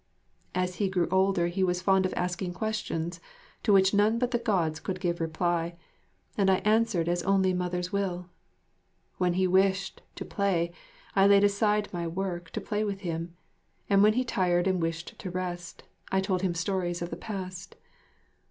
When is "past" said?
17.15-17.75